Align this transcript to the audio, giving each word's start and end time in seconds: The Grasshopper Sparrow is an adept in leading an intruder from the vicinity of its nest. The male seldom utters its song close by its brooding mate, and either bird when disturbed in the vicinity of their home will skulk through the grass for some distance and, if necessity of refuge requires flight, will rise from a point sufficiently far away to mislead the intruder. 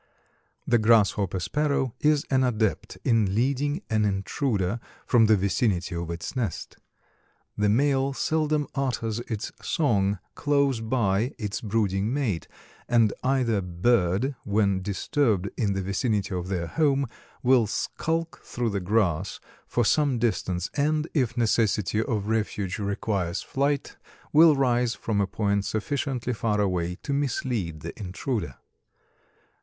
The 0.65 0.79
Grasshopper 0.79 1.39
Sparrow 1.39 1.93
is 1.99 2.25
an 2.31 2.43
adept 2.43 2.97
in 3.03 3.35
leading 3.35 3.83
an 3.87 4.03
intruder 4.03 4.79
from 5.05 5.27
the 5.27 5.37
vicinity 5.37 5.93
of 5.95 6.09
its 6.09 6.35
nest. 6.35 6.77
The 7.55 7.69
male 7.69 8.11
seldom 8.11 8.65
utters 8.73 9.19
its 9.29 9.51
song 9.61 10.17
close 10.33 10.79
by 10.79 11.35
its 11.37 11.61
brooding 11.61 12.11
mate, 12.11 12.47
and 12.89 13.13
either 13.23 13.61
bird 13.61 14.33
when 14.43 14.81
disturbed 14.81 15.51
in 15.55 15.73
the 15.73 15.83
vicinity 15.83 16.33
of 16.33 16.47
their 16.47 16.65
home 16.65 17.05
will 17.43 17.67
skulk 17.67 18.39
through 18.43 18.71
the 18.71 18.79
grass 18.81 19.39
for 19.67 19.85
some 19.85 20.17
distance 20.17 20.71
and, 20.73 21.07
if 21.13 21.37
necessity 21.37 22.01
of 22.01 22.25
refuge 22.25 22.79
requires 22.79 23.43
flight, 23.43 23.97
will 24.33 24.55
rise 24.55 24.95
from 24.95 25.21
a 25.21 25.27
point 25.27 25.63
sufficiently 25.63 26.33
far 26.33 26.59
away 26.59 26.95
to 27.03 27.13
mislead 27.13 27.81
the 27.81 27.93
intruder. 27.99 28.55